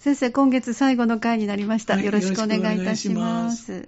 [0.00, 1.92] 先生、今月最後の回になりました。
[1.92, 3.86] はいよろしくお願いいたします。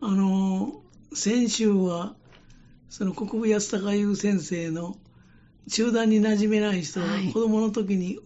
[0.00, 0.80] あの、
[1.12, 2.14] 先週は、
[2.88, 4.96] その国分安高優先生の
[5.66, 8.20] 集団に馴染めない人がはい子供の時に、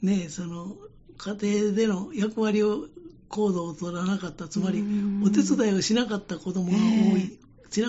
[0.00, 0.74] ね、その
[1.18, 2.86] 家庭での役割を
[3.28, 7.38] 行動を取らなかった、つまりうんお手伝いをしなかった子供が多えい。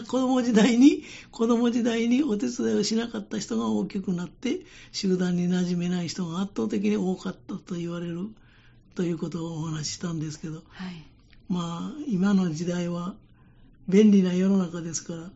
[0.05, 4.59] 子供時代に、子供時代にお手伝いをしなかった人が大きくなって、
[4.91, 8.27] 集団に馴染めない人が圧倒的に多かったと言われる
[8.99, 10.61] ということをお話ししたんですけど、はい。
[11.47, 13.15] まあ、今の時代は
[13.87, 15.29] 便利な世の中ですから、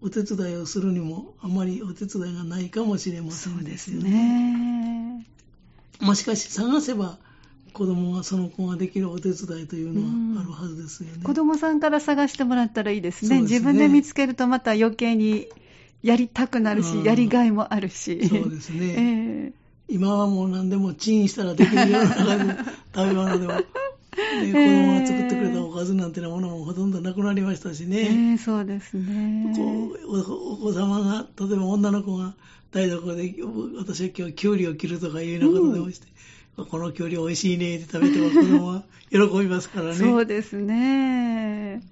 [0.00, 4.10] お手伝いをするにもあまりお手伝いがないかもしれませんですよね。
[4.10, 5.26] ね
[5.98, 7.18] まあ、しかし探せば
[7.72, 11.24] 子供がその子ができるお手伝いというのはあるはずですよね。
[11.24, 13.38] 子供さんから探してもらったらいいですね。
[13.38, 15.48] ね自分で見つけるとまた余計に
[16.04, 18.28] やりたくなるし、うんやりがいもあるし。
[18.28, 18.86] そうですね。
[19.50, 22.54] ええ今はもう何でもチンしたらできる世の中で
[22.94, 23.52] 食べ物でも、
[24.42, 28.30] ね、子供が作ってくれたおかずなんてなものもほとんどなくなりましたしね。
[28.30, 29.52] ええそうですね。
[29.56, 32.34] こうおお子様が、例えば女の子が
[32.70, 33.34] 台所で、
[33.76, 36.06] 私は今日キュウリを切るとかいうようなことでもして、
[36.56, 39.94] このキュウリ美味しいねって食べても子供は喜びますからね。
[39.94, 41.82] そうですね。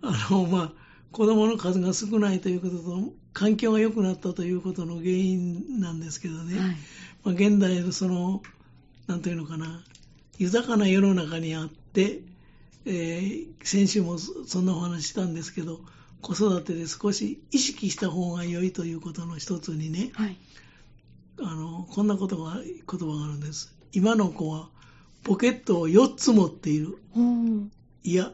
[0.00, 0.72] あの、まあ、
[1.12, 6.58] 子供の数が少ないということと、環境が良くなったということの原因なんですけどね。
[6.58, 6.76] はい。
[7.24, 8.42] まあ、現代のその、
[9.06, 9.82] なんというのかな、
[10.38, 12.20] 豊かな世の中にあって、
[12.84, 15.80] えー先週もそそんなお話したんですけど、
[16.22, 20.36] 子育てで少し意識した方が良いということの一つにね、はい。
[21.40, 23.74] あの、こんなことが、言葉があるんです。
[23.92, 24.68] 今の子は
[25.22, 26.98] ポケットを4つ持っている。
[28.04, 28.32] いや、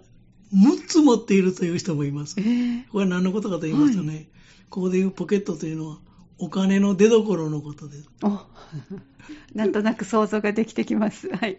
[0.54, 2.42] 6つ持っているという人もいますえ。
[2.42, 4.28] えこれは何のことかと言いますとね、
[4.70, 5.98] ここでいうポケットというのは
[6.38, 8.08] お金の出所のことです。
[8.22, 8.40] お
[9.54, 11.28] なんとなく想像ができてきます。
[11.34, 11.58] はい。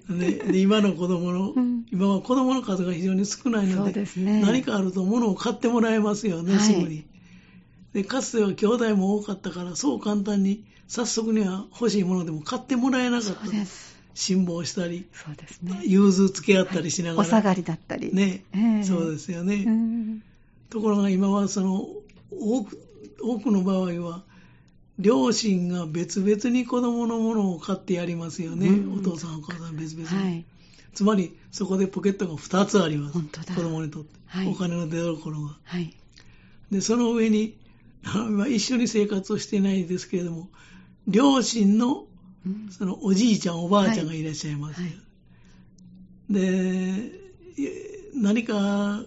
[0.54, 4.42] 今の子供の、うん今は子供の数が非常に少ないので、ですね。
[4.42, 7.06] 何かあると物を買ってもらえますよね、はいすぐに。
[7.94, 13.52] で、かつては兄弟も多かったから、そう簡単に早速には欲しいものでも買ってもらえなかったそう。
[13.52, 13.96] です。
[14.14, 15.82] 辛抱したり、そうですね。
[15.86, 17.28] 融通つけ合ったりしながら。
[17.28, 18.14] お下がりだったり。
[18.14, 19.64] ね、ええそうですよね。
[19.66, 20.24] うん
[20.70, 21.88] ところが今はその
[22.32, 22.82] 多く
[23.22, 24.24] 多くの場合は
[24.98, 29.00] 両親が別々に子供のものを買ってやりますよね、うん。
[29.00, 30.46] お父さんお母さん別々に、はい。
[30.94, 33.14] つまりそこでポケットが2つあります。
[33.14, 33.56] 本当だ。
[33.56, 34.48] 子供にとって、はい。
[34.48, 35.58] お金の出所が。
[35.64, 35.94] はい。
[36.72, 37.58] でその上に
[38.50, 40.50] 一緒に生活をしていないですけれども
[41.08, 42.08] 両親の
[42.46, 42.70] うん。
[42.72, 44.24] そのおじいちゃんおばあちゃんがい。
[44.24, 44.96] らっしゃいます、はい。
[46.30, 47.12] で
[47.58, 47.68] い
[48.16, 49.04] 何か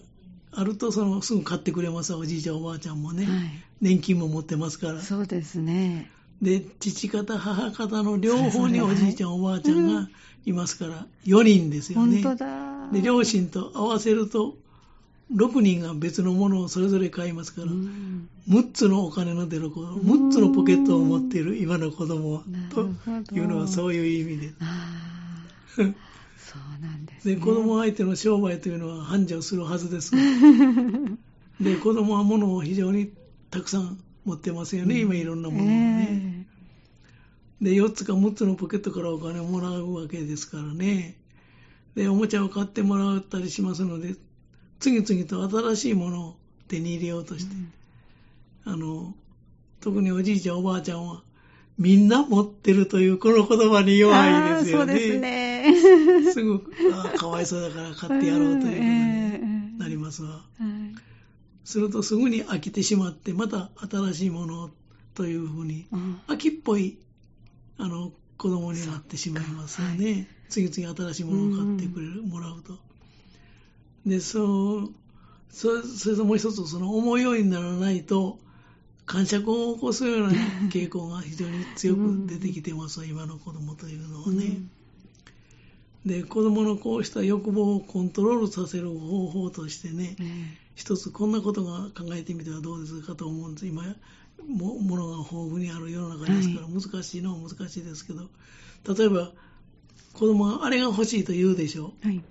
[0.53, 3.51] あるとそのすぐ買ってくれますおじいちゃんおばあちゃんもね、はい。
[3.81, 5.01] 年金も持ってますから。
[5.01, 6.11] そうですね。
[6.41, 10.11] で父方母方の両方におじいちゃん、おばあちゃんがうん。
[10.47, 11.07] いますから。
[11.25, 12.23] 4人ですよね。
[12.23, 12.93] 本当だ。
[12.93, 14.57] で両親と合わせると
[15.35, 18.29] 6人が別のものをそれぞれ買いますから、うん。
[18.49, 22.89] 6つのお金の出所6つのポケットを持っている今の子供はと
[23.35, 24.55] いうのはそういう意味で。
[24.61, 30.19] ああ、 そうなんで子供相手の商売というのは繁盛するはずですが。
[31.61, 33.11] で子供は物を非常に
[33.51, 36.47] たくさん持ってますよね、今いろんなものをね、
[37.61, 41.17] で4つか6つのポケットからお金をもらうわけですからね。
[41.95, 44.15] でおもちゃを買ってもらったりしますので
[44.79, 46.37] 次々と新しいものを
[46.69, 47.57] 手に入れようとして、
[48.65, 49.15] あの
[49.81, 51.23] 特におじいちゃんおばあちゃんは
[51.79, 55.65] みんな持ってるというこの言葉にええ弱いですよああそうですね。
[56.29, 56.33] ね。
[56.35, 60.31] すぐあかわいそうだから買ってやろうということになりますわ。
[60.31, 61.09] はい
[61.69, 64.71] するとすぐに飽きてしまって、また新しいもの
[65.15, 66.97] というふうに、うん飽きっぽい
[67.77, 70.29] あの子供になってしまいますよね。
[70.49, 72.79] 次々新しいものを買ってくれる、もらうと。
[74.07, 74.95] で、そう、
[75.51, 78.39] そそれともう一つ、その思いようにならないと、
[79.05, 80.33] 感触を起こすような
[80.71, 84.63] 傾向が非常に強く出てきてます、今の子供というのはね。
[86.07, 93.67] で、子供のこうした欲望をコントロールさせる方法としてね、うんえ一つこんなことが考えてみてはどうですかと思うんです。
[93.67, 93.83] 今、
[94.47, 98.29] も物が豊富にある世の中ですから、難しいのは難しいですけど、
[98.95, 99.33] 例えば、
[100.13, 102.23] 子供があれが欲しいと言うでしょはい。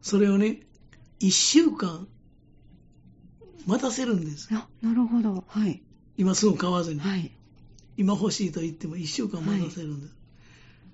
[0.00, 0.62] それをね、
[1.20, 2.08] 一週間
[3.66, 4.48] 待たせるんです。
[4.52, 5.44] あ、なるほど。
[5.46, 5.80] はい。
[6.16, 7.00] 今すぐ買わずに。
[7.00, 7.30] はい。
[7.96, 10.16] 今欲しいと言っても一週間待たせるんです。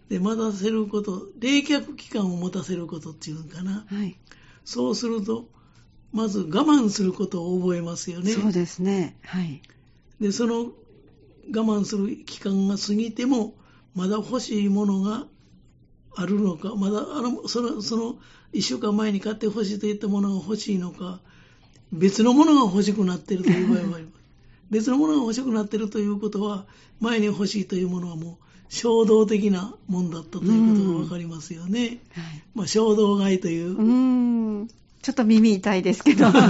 [0.08, 3.84] で、待たせること、冷却期間を持たせることっていうのかな。
[3.88, 4.18] はい。
[4.64, 5.48] そうすると、
[6.12, 8.32] まず我慢することを覚えますよね。
[8.32, 9.18] そうですね。
[9.22, 9.62] はい。
[10.20, 10.70] で、その我
[11.50, 13.54] 慢する期間が過ぎても、
[13.94, 15.26] まだ欲しいものが
[16.14, 18.16] あるのか、まだあのそのその
[18.52, 21.20] 1週間前に買ってほしいといったものが欲しいのか、
[21.92, 24.14] 別のものが欲しくなっているという場合もあります。
[24.70, 26.66] 別のものが欲しくなっているということは、
[27.00, 31.98] 前に欲しいというものはもう衝動的なもんだったということがわかりますよね。
[32.12, 33.72] はいまあ、衝動買いという。
[33.72, 34.68] うーん。
[35.00, 36.24] ちょっと耳痛いですけど。
[36.32, 36.42] だか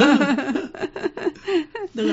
[1.94, 2.04] ら、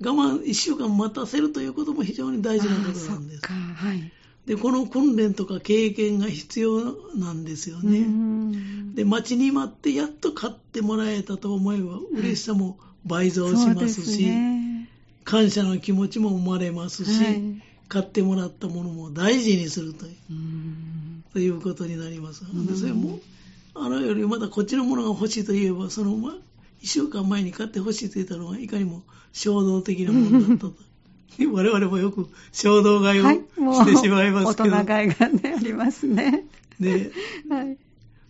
[0.00, 3.42] 我慢、1週間待たせるということも非常に大事なことなんです。
[3.46, 4.12] はい。
[4.46, 8.00] で、この訓練とか経験が必要なんですよね。
[8.00, 14.88] んで、待ちに待ってやっと買ってもらえたと思えば、嬉しさも倍増しそうですますし、ね。
[15.24, 20.14] 感謝の気持ちも生まれますし、はい買ってもらったものも大事にするという
[21.32, 22.44] ということになります。
[22.44, 23.18] んでそれも、
[23.74, 26.30] あのよりまたこっちのものが欲しいといえば、その、ま、
[26.82, 29.02] 1週間前に買って欲しいと言ったのは、いかにも
[29.32, 30.74] 衝動的なものだったと。
[31.52, 36.44] 我々もよく衝動買いをしてしまいますけど、大人買いがね、ありますね。
[36.78, 37.10] で
[37.48, 37.76] はい。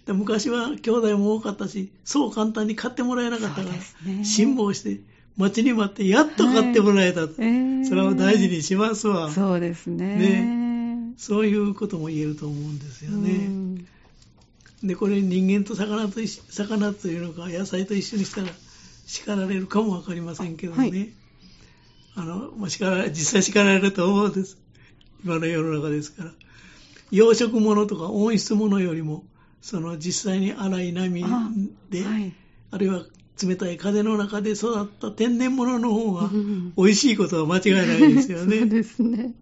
[0.07, 5.01] で昔は兄弟も多かったし、そう簡単に買ってもらえなかったかそうですねら、辛抱して、
[5.37, 7.35] 待ちに待って、やっと買ってもらえたと。
[7.39, 9.31] えーそれを大事にしますわ。
[9.31, 11.13] そうですね。
[11.19, 13.47] そういうことも言えると思うんですようね。
[13.47, 13.87] ん
[14.83, 16.21] で、これ人間と魚と
[16.51, 18.49] 魚というのか、野菜と一緒にしたら
[19.07, 20.79] 叱られるかもわかりませんけどね。
[20.79, 21.11] はい
[22.17, 24.57] あの、まあ、叱ら実際叱られると思うんです。
[25.25, 26.31] 今の世の中ですから。
[27.11, 29.25] 養殖物とか温室物よりも、
[29.61, 31.51] その実際に荒い波あ
[31.91, 32.33] で、はい。
[32.71, 33.05] あるいは
[33.43, 38.67] 冷たい風の中で育った天然物の方がうん美味しいことは間違いないですよそうね。
[38.67, 39.33] ですね。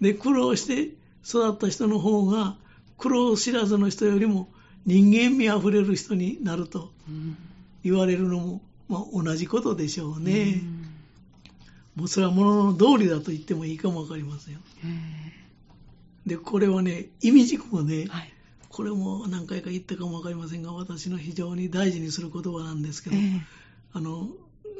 [0.00, 0.94] で、苦労して
[1.26, 2.56] 育った人の方が
[2.98, 4.48] 苦労知らずの人よりも
[4.84, 7.36] 人間味あふれる人になるとうん
[7.82, 10.62] 言われるのも、まあ、同じことでしょうね。
[10.62, 10.86] うん
[11.96, 14.54] もうそれは物の道理だと言ってもいいかもわかりません。
[14.54, 14.58] え
[16.26, 18.32] で、これはね、意味軸もねー、はい。
[18.76, 23.40] これも何回か言ったかもわかりませんが、私の非常に大事にする言葉なんですけど、えー
[23.94, 24.28] あの、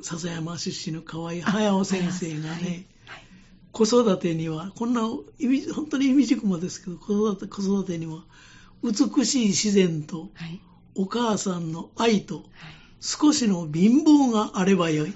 [0.03, 2.87] 笹山出身の河合隼先生がね、はいはい
[3.73, 5.25] 子育てには、こんな本
[5.91, 8.25] 当に意味軸もですけど、子育て子育てには、
[8.83, 10.61] 美しい自然とはい。
[10.95, 12.47] お母さんの愛とはい
[13.01, 15.15] 少しの貧乏があればよい。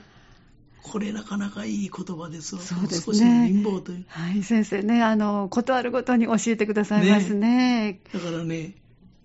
[0.82, 2.61] これなかなかいい言葉ですわ。
[2.61, 4.05] そうですね少しの貧乏という。
[4.09, 8.00] はい、先生ね、あの、ことあるごとに教えてくださいますね。
[8.12, 8.75] だからね、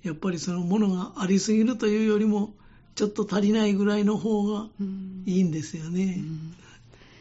[0.04, 2.54] やっぱりそのものがありすぎるというよりも、
[2.96, 6.22] ちょっと足りないぐらいの方がうんいいんですよね。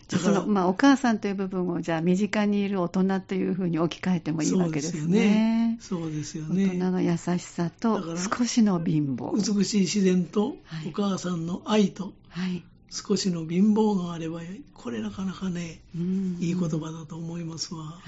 [0.09, 5.79] じゃあその、まあ、お母さんという部分を、じゃあ、身近にいる大人というふうに置き換えてもいいわけですね。
[5.81, 6.67] そうですよ大ね。
[6.77, 9.35] 人の優しさとだから少しの貧乏。
[9.35, 12.63] 美しい自然とはいお母さんの愛とはい。
[12.95, 14.41] 少しの貧乏があれば。
[14.73, 17.83] これなかなかね、うんいい言葉だと思いますわ。
[17.85, 18.01] は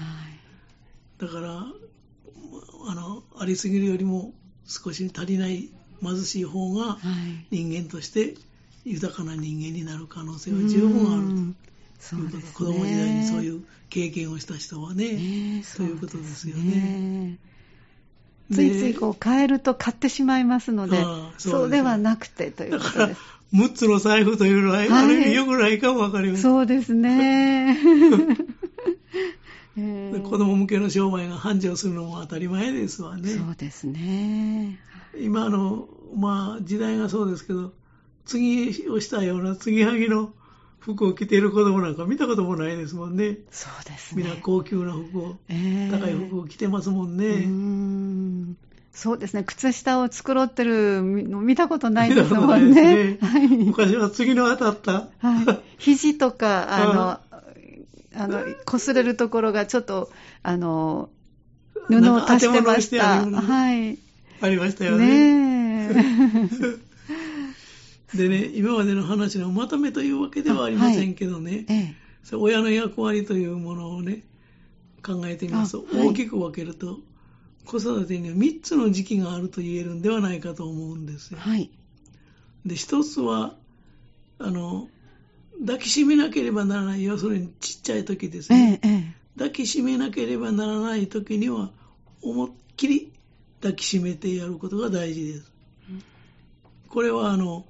[1.19, 1.21] い。
[1.21, 1.65] だから、
[2.87, 4.33] あの、ありすぎるよりも
[4.65, 5.69] 少し足りない
[6.01, 6.97] 貧しい方がは
[7.51, 7.55] い。
[7.55, 8.35] 人間として
[8.85, 11.55] 豊かな人間になる可能性は十分あるうん
[12.09, 12.43] とうね。
[12.53, 16.75] 子供時代にそういう経験をした人はね、ねということですよね。
[16.75, 17.37] ね
[18.53, 21.03] ついついこう買えると買ってしまいますので、
[21.37, 23.19] そうではなくてということです。、
[23.53, 26.43] 6つの財布というのは、はいある意味良くないかもわかりません。
[26.43, 27.77] そうですね。
[29.79, 33.29] え子供向けの商売が繁盛するのも当たり前ですわね。
[33.29, 34.79] そうですね。
[35.19, 37.73] 今あの、まあ、時代がそうですけど、
[38.25, 40.33] 継ぎをしたような継ぎはぎの
[40.79, 43.37] 服を着ている子供なんか見たこともないですもんね。
[43.51, 44.23] そうですね。
[44.23, 47.45] みんな高級な服を、えー高い服を着てますもんね。
[47.45, 48.06] ん
[48.97, 49.43] そうですね。
[49.43, 53.13] 靴下を繕ってるの見たことないですもなんいね。
[53.13, 53.47] ねはい。
[53.47, 55.59] 昔は次の当たった、はい。
[55.77, 57.21] 肘とか、 あ
[58.15, 60.09] の、あの、擦れるところがちょっと、
[60.41, 61.09] あの、
[61.89, 63.23] 布を足してました。
[63.23, 63.99] しはい。
[64.41, 65.05] ありましたよね。
[65.05, 65.89] ね
[68.13, 68.17] え。
[68.17, 71.95] でね、今までの話のまとめというわけではありませんけどね、ええ。
[72.23, 74.23] それ親の役割というものをね、
[75.05, 76.97] 考えてみますはい大きく分けると、
[77.67, 81.39] 子育てには3つの時期があると言えるんではないかと思うんですよ。
[81.39, 81.69] はい。
[82.65, 83.55] で、一つは、
[84.39, 84.87] あの、
[85.59, 88.79] 抱きしめなければならない、要するにちっちゃい時ですえね。
[88.83, 89.15] え、ええ。
[89.37, 91.71] 抱きしめなければならない時には、
[92.21, 93.11] 思いっきり
[93.61, 95.51] 抱きしめてやることが大事です。
[96.89, 97.65] これはあの、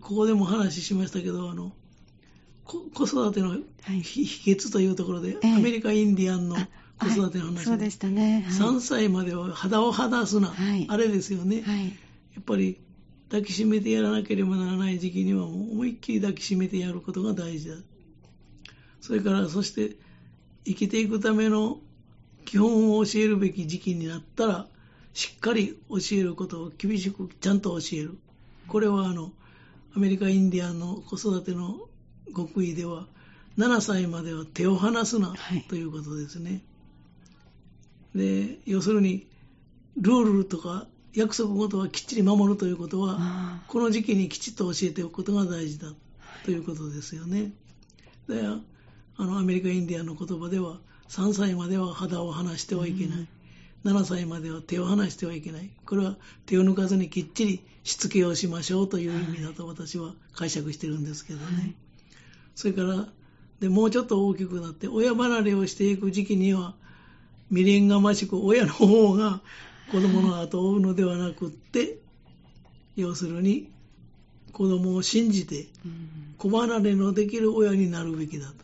[0.00, 1.72] ここでも話しましたけど、あの、
[2.64, 6.68] こ子育てのはい秘秘訣というところで、ええアメリカインディアンのあ
[7.00, 8.44] 子育ての話はいそうでしたね。
[8.46, 11.62] はい3歳までは肌を肌すな、はいあれですよね。
[11.62, 11.86] はい。
[11.86, 11.92] や
[12.40, 12.78] っぱり
[13.30, 17.76] 抱きしめてやらなければならない時期には思いっきり抱きしめてやることが大事だ。
[19.00, 19.96] それから、そして
[20.64, 21.78] 生きていくための
[22.44, 24.66] 基本を教えるべき時期になったら、
[25.14, 28.18] しっかり教えることを厳しくちゃんと教える。
[28.66, 29.32] これはあの、
[29.94, 31.88] アメリカインディアンの子育ての
[32.36, 33.06] 極意では、
[33.58, 36.62] 7歳までは手を離すな、はい、ということですね。
[38.14, 39.26] で、要するに、
[39.96, 45.88] ルールとか約束事はきっちり守るということは、この時期にきちっと教えておくことが大事だ
[46.44, 47.52] ということですよね。
[48.28, 48.46] で
[49.16, 53.28] あのアメリカインディアンの言葉では、3歳までは肌を離してはいけない。
[53.84, 55.70] 7歳までは手を離してはいけない。
[55.86, 61.44] これは手を抜かずにきっちりしつけをしましょうという意味だと私は解釈してるんですけどね。
[61.44, 61.74] はい、
[62.54, 63.08] それから、
[63.58, 66.74] でもうちょっと大きくなって親離れをしていく時期には
[67.50, 69.40] 未練がましく親の方が
[69.90, 71.98] 子供の後を追うのではなくって、
[72.96, 73.68] 要するに
[74.52, 75.66] 子供を信じて
[76.38, 78.54] 子離れのできる親になるべきだと。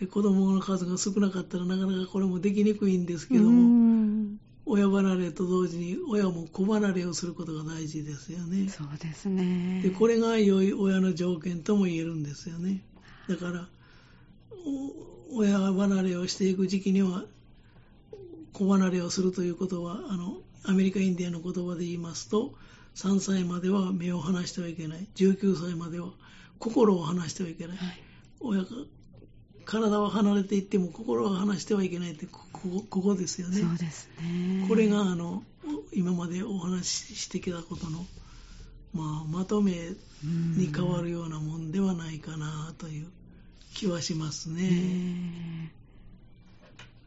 [0.00, 8.68] で子供の数が少なかったらなかなかこれもできにくいんですけども、親離れと同時に親も子離れをすることが大事ですよね。
[8.68, 9.80] そうですね。
[9.82, 12.82] で、これが良い親の条件とも言えるんですよね。
[13.28, 13.68] だから、
[15.32, 17.24] 親離れをしていく時期には、
[18.56, 22.54] 子離れをするということは、あの、アメリカインディアの言葉で言いますと、
[22.94, 25.06] 3歳までは目を離してはいけない。
[25.16, 26.08] 19歳までは
[26.58, 27.76] 心を離してはいけない。
[27.76, 28.02] はい、
[28.40, 28.68] 親が
[29.66, 33.60] 体は離れていっても心は離してはいけないってここここですよね。
[33.60, 34.64] そうですね。
[34.66, 35.42] これがあの
[35.92, 38.06] 今までお話ししてきたことの、
[38.94, 39.72] まあ、まとめ
[40.56, 43.08] に変わるようなもんではないかなという
[43.74, 45.72] 気はしますね。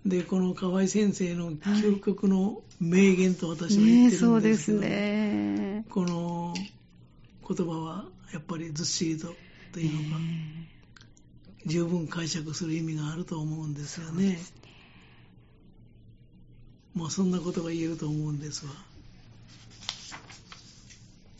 [0.05, 6.53] で、この河合先生の究極の名言と私は言ってるんですけど、はいね、この
[7.47, 9.35] 言葉はやっぱりずっしりと
[9.73, 10.21] というのか、
[11.65, 14.39] 十分解釈する意味があると思うんですよね。
[16.95, 18.71] まあそんなことが言えると思うんですわ。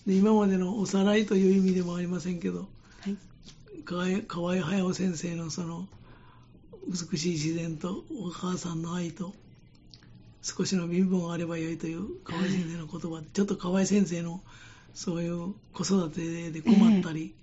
[0.06, 2.68] で今までのおさらいという意味でもありませんけど、
[3.86, 5.88] はい、河合駿先生のその
[6.88, 9.34] 美しい自然とお母さんの愛と
[10.42, 14.42] 少しの貧乏があればよいという河合先生の言葉で、ちょっと河合先生の
[14.94, 17.36] そういう子育てで困ったり、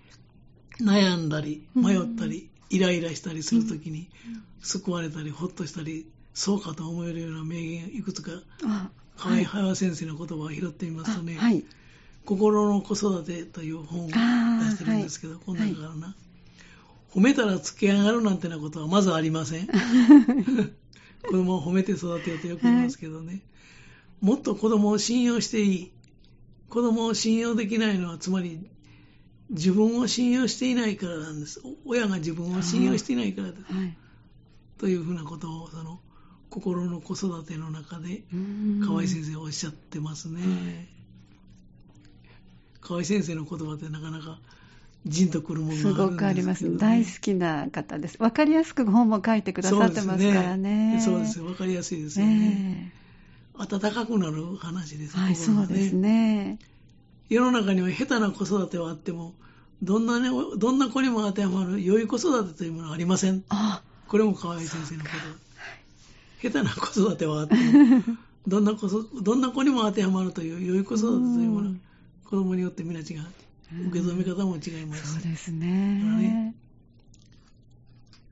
[0.80, 4.08] えー、悩んだり迷ったり、イライラしたりするときに、
[4.60, 8.30] 救われたり、ほっとしたり、そうかと思えるような名言、いくつか、
[9.16, 11.64] 河合早先生の言葉を拾ってみますとね、はい、
[12.24, 16.16] 心の子育てという本を出してるんですけど、この中からな、
[17.12, 19.68] 褒めたらつけ上がるなんてなことはまずありません。
[21.22, 23.42] 子供を褒めて育てようとよく言いますけどね、
[24.20, 25.90] もっと子供を信用していい。
[26.68, 28.60] 子供を信用できないのは、つまり
[29.50, 31.62] 自分を信用していないからなんです。
[31.84, 33.72] 親が自分を信用していないからです。
[33.72, 33.96] はい、
[34.78, 36.00] というふうなことを、その、
[36.50, 38.24] 心の子育ての中で、
[38.84, 40.88] 河合先生はおっしゃってますね。
[42.80, 44.40] 河合先生の言葉ってなかなか、
[45.04, 46.76] じんとくるものがあるんです、ごくあります。
[46.78, 48.16] 大好きな方です。
[48.20, 51.00] わかりやすく本も書いてくださってますからね。
[51.04, 51.48] そうですね。
[51.48, 52.92] わかりやすいですよね。
[53.56, 56.58] えー、温かくなる話です、はい、そうですね。
[57.28, 59.34] 世の中には下手な子育てはあっても、
[59.82, 63.44] どんなね、どんな子にも当てはまる良い子育てというものはありません。
[64.08, 65.10] これも河合先生のこ
[66.42, 66.48] と。
[66.48, 68.02] 下手な子育てはあっても、
[68.46, 71.74] どんな子どんな子にも当てはまるという良い子育てというものは、
[72.24, 73.24] 子供によって皆違う。
[73.88, 75.14] 受け止め方も違います。
[75.14, 75.66] そうですね。
[75.66, 76.54] ね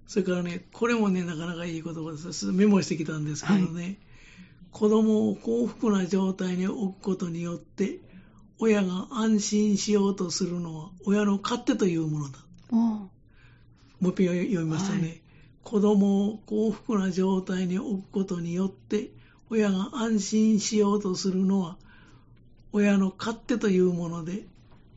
[0.07, 2.53] それからね、これもね、なかなかいい言葉です。
[2.53, 3.99] メモしてきたんですけどね、はい、
[4.71, 7.99] 子供を幸福な状態に置くことによって、
[8.59, 12.39] 親が安心しようとするのは親の勝手というものだ。
[12.71, 13.11] も
[14.01, 15.21] う一遍読みますとね、はい、
[15.63, 19.11] 子供を幸福な状態に置くことによって
[19.51, 21.77] 親が安心しようとするのは
[22.73, 24.47] 親の勝手というもので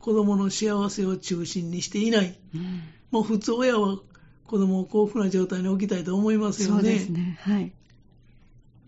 [0.07, 2.39] 子供の幸せを中心にしていない。
[2.55, 3.97] うん、もう普通親は
[4.45, 6.75] 子供を幸福な状態に置きたいと思いますよね。
[6.75, 7.37] そうですね。
[7.41, 7.73] はい。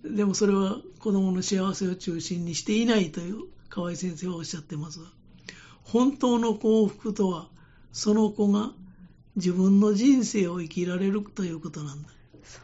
[0.06, 5.08] でもそれは子供の幸せを中心にしていないという河合先生はおっしゃってますが、
[5.84, 7.50] 本当の幸福とは、
[7.92, 8.72] その子が
[9.36, 12.08] 自分の人生を生きられるということなんだ。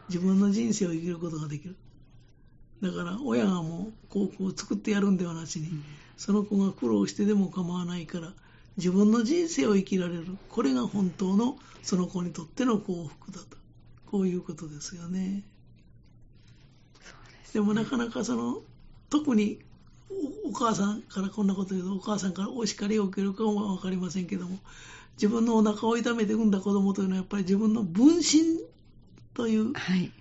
[0.07, 1.75] 自分の人生を生きることができる。
[2.81, 5.67] だから親がもう幸福を作ってやるんではなしに、
[6.15, 8.33] その子が苦労してでも構わないから、
[8.77, 10.37] 自分の人生を生きられる。
[10.49, 13.57] これが本当のその子にとっての幸福だと。
[14.11, 15.43] こういうことですよね。
[17.53, 18.61] でもなかなかその、
[19.09, 19.59] 特に
[20.45, 24.59] お母さんからこんなこと言うと、お母さんからお叱りを受けるかもわかりませんけども、
[25.17, 28.61] 自分のお腹を痛めて産んだ子供というのは、やっぱり自分の分身
[29.33, 30.11] という、はい、違う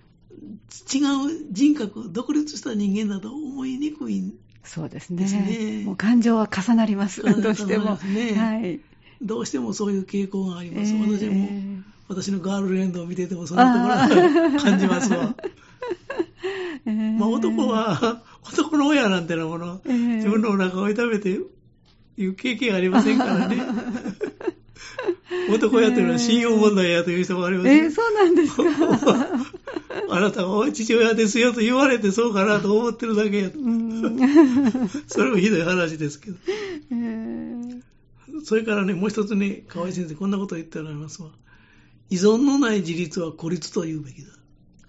[1.51, 4.33] 人格、独立した人間だと思いにくい
[4.65, 5.23] そうですね。
[5.23, 7.21] ですねもう感情は重なります。
[7.23, 7.95] どうしても。
[7.95, 8.79] ねはい。
[9.21, 10.93] どうしてもそういう傾向があります。
[10.93, 15.35] えー私も、私のガールフレンドを見ててもそんなところは感じますわ。
[16.85, 21.29] えーまあ男は、男の親なんてなもの、えー自分のお腹を痛めて
[22.17, 23.57] いう経験ありませんからね。
[25.49, 28.63] 男やというのは信用問題やという人もありますよえーそうなんですか。
[30.09, 33.59] あなたは父親ですよと言われてそうかなと思ってるだけやと。
[33.59, 33.84] うん
[35.07, 36.37] それもひどい話ですけど。
[36.91, 37.81] えー
[38.43, 41.29] それからね、もう一つね、河合先生、こんなこと言っておられますわ。
[42.09, 44.27] 依存のない自立は孤立と言うべきだ。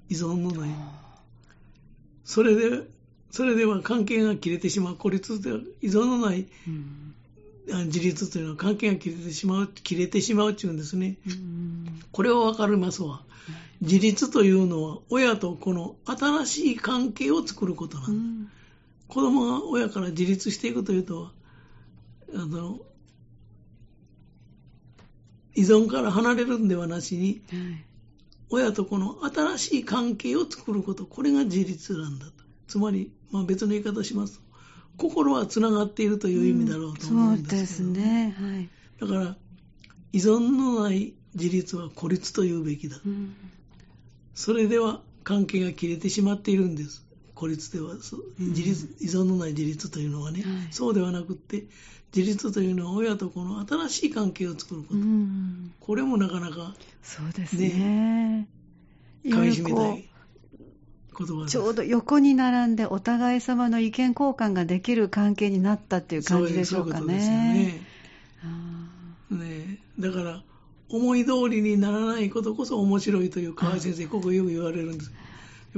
[0.08, 0.70] 依存のない。
[2.24, 2.82] それで、
[3.30, 4.96] それでは関係が切れてしまう。
[4.96, 7.14] 孤立では依存のないうん
[7.72, 11.16] あ自立というのは関係が切れてしまう、切れてしまうっていうんですね。
[11.26, 13.22] うんこれはわかりますわ。
[13.80, 18.50] 自立というのは、親と子の新しい関係を作ることなんだ。
[19.08, 21.30] うん子供が親から自立していくというと、
[22.34, 22.80] あの、
[25.54, 27.86] 依存から離れるんではなしに、はい
[28.48, 32.32] 親と子の新しい関係を作ること、これが自立なんだと。
[32.68, 34.44] つまり、まあ、別の言い方をしますと、
[34.96, 38.36] 心はつながっているという意味だろうと思うんですけど、そうですね。
[38.38, 38.68] はい。
[39.00, 39.36] だから、
[40.12, 43.00] 依存のない自立は孤立というべきだ。
[43.04, 43.34] うん
[44.34, 47.05] それでは関係が切れてしまっているんです。
[47.36, 47.94] 孤立では、
[48.38, 51.64] 自立依存のない自立というのはね、はいそうではなくって、
[52.14, 54.94] 自立というのは親と子の新しい関係を作ること。
[54.94, 58.48] うんこれもなかなかそうですね。
[59.22, 60.08] いろ噛みいろこ締めたい。
[61.48, 67.80] ちょうど横に並んでお互い様の意見交換ができる関係になったっていう感じでしょうかね。
[69.98, 70.42] だから、
[70.88, 75.12] 思い通りにならないことこそ面白いという河合先生、ここよく言われるんです。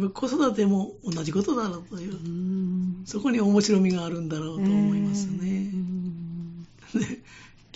[0.01, 5.39] やっぱり子育ても同じことだろうというーう、んそこに面白みがあるんだろうと思いますね。
[5.43, 6.67] えーうん
[7.01, 7.19] ね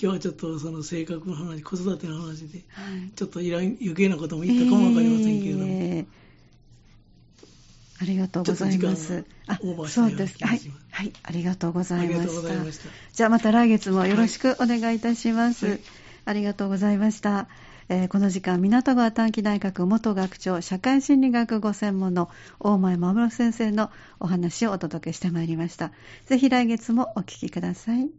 [0.00, 6.06] 今日はちょっとその性格の話、子育ての話で、はいちょっといらん余計なことも言ったかもわかりませんけれども、えー
[8.00, 9.24] ありがとうございます。
[9.46, 10.44] あそうです。
[10.44, 10.60] はい。
[10.90, 11.12] はい。
[11.22, 12.72] ありがとうござありがいましたとうございま。
[12.72, 12.88] した。
[13.12, 15.66] じゃあまた来月もよろしくお願いいたします。
[15.66, 15.80] はい
[16.24, 17.48] ありがとうございました。
[17.88, 23.90] えーこの時間、港川短期大学元学長、社会心理学ご専門の大前守先生の
[24.20, 25.92] お話をお届けしてまいりました。
[26.26, 28.12] ぜひ来月もお聞きください。